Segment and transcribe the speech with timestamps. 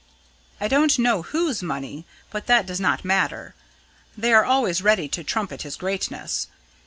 [0.59, 3.53] I don't know whose money but that does not matter.
[4.17, 6.47] They are always ready to trumpet his greatness.